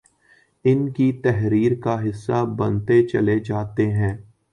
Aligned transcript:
ان 0.65 0.89
کی 0.91 1.11
تحریر 1.23 1.71
کا 1.81 1.95
حصہ 2.01 2.43
بنتے 2.57 3.01
چلے 3.07 3.39
جاتے 3.39 3.87
ہیں 3.91 4.13